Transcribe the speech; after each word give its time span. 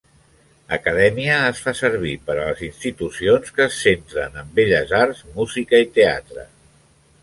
"Acadèmia" 0.77 1.35
es 1.49 1.61
fa 1.65 1.73
servir 1.81 2.15
per 2.31 2.39
a 2.39 2.47
les 2.49 2.65
institucions 2.69 3.55
que 3.59 3.67
es 3.69 3.79
centren 3.85 4.43
en 4.45 4.53
belles 4.61 4.99
arts, 5.05 5.25
música 5.41 5.89
i 5.89 5.93
teatre. 6.01 6.53